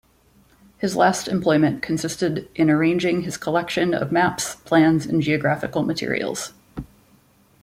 [0.79, 6.53] His last employment consisted in arranging his collection of maps, plans and geographical materials.